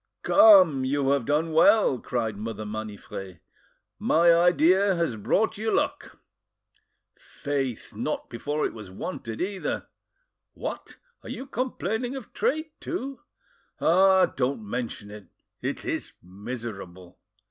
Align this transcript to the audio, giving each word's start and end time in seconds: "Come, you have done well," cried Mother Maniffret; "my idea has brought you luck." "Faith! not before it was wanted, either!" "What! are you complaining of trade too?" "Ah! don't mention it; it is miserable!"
"Come, 0.23 0.83
you 0.83 1.09
have 1.11 1.27
done 1.27 1.53
well," 1.53 1.99
cried 1.99 2.35
Mother 2.35 2.65
Maniffret; 2.65 3.39
"my 3.99 4.33
idea 4.33 4.95
has 4.95 5.15
brought 5.15 5.59
you 5.59 5.71
luck." 5.71 6.17
"Faith! 7.15 7.95
not 7.95 8.27
before 8.27 8.65
it 8.65 8.73
was 8.73 8.89
wanted, 8.89 9.39
either!" 9.39 9.85
"What! 10.55 10.97
are 11.21 11.29
you 11.29 11.45
complaining 11.45 12.15
of 12.15 12.33
trade 12.33 12.71
too?" 12.79 13.19
"Ah! 13.79 14.25
don't 14.25 14.67
mention 14.67 15.11
it; 15.11 15.27
it 15.61 15.85
is 15.85 16.13
miserable!" 16.23 17.19